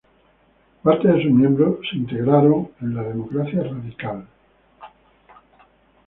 Parte 0.81 1.07
de 1.07 1.21
sus 1.21 1.29
miembros 1.31 1.77
se 1.87 1.95
integraron 1.97 2.71
a 2.81 2.85
la 2.85 3.03
Democracia 3.03 3.61
Radical. 3.61 4.25